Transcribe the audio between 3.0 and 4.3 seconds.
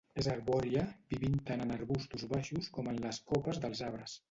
les copes dels arbres.